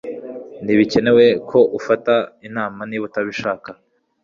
[0.63, 2.13] Ntibikenewe ko ufata
[2.47, 3.69] inama niba utabishaka.